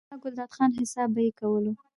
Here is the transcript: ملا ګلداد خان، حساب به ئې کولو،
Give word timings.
ملا 0.09 0.19
ګلداد 0.21 0.49
خان، 0.55 0.71
حساب 0.79 1.09
به 1.15 1.21
ئې 1.25 1.31
کولو، 1.39 1.71